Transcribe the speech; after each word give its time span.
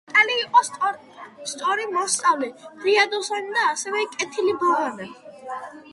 ნატალი 0.11 0.35
იყო 0.43 0.61
სწორი 1.49 1.85
მოსწავლე 1.91 2.49
ფრიადოსანი 2.81 3.53
და 3.59 3.69
ასევე 3.75 4.03
კეთილი 4.17 4.59